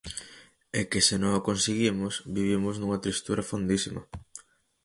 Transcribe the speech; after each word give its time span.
E 0.79 0.81
que 0.89 0.99
se 1.07 1.15
non 1.21 1.31
o 1.39 1.45
conseguimos 1.49 2.13
vivimos 2.37 2.75
nunha 2.77 3.01
tristura 3.05 3.47
fondísima. 3.49 4.01